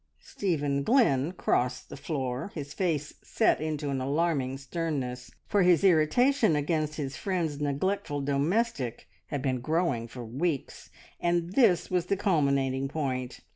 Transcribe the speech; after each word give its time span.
Stephen 0.23 0.81
Glynn 0.81 1.31
crossed 1.33 1.87
the 1.89 1.95
floor, 1.95 2.51
his 2.55 2.73
face 2.73 3.13
set 3.21 3.61
into 3.61 3.91
an 3.91 4.01
alarming 4.01 4.57
sternness, 4.57 5.29
for 5.45 5.61
his 5.61 5.83
irritation 5.83 6.55
against 6.55 6.95
his 6.95 7.15
friend's 7.15 7.61
neglectful 7.61 8.19
domestic 8.19 9.07
had 9.27 9.43
been 9.43 9.61
growing 9.61 10.07
for 10.07 10.25
weeks, 10.25 10.89
and 11.19 11.53
this 11.53 11.91
was 11.91 12.07
the 12.07 12.17
culminating 12.17 12.87
point. 12.87 13.41